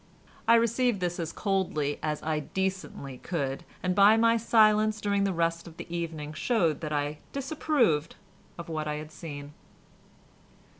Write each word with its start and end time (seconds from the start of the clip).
I 0.47 0.55
received 0.55 0.99
this 0.99 1.19
as 1.19 1.31
coldly 1.31 1.99
as 2.01 2.23
I 2.23 2.39
decently 2.39 3.19
could, 3.19 3.63
and 3.83 3.93
by 3.93 4.17
my 4.17 4.35
silence 4.35 4.99
during 4.99 5.25
the 5.25 5.31
rest 5.31 5.67
of 5.67 5.77
the 5.77 5.95
evening 5.95 6.33
showed 6.33 6.81
that 6.81 6.91
I 6.91 7.19
disapproved 7.33 8.15
of 8.57 8.67
what 8.67 8.87
I 8.87 8.95
had 8.95 9.11
seen. 9.11 9.53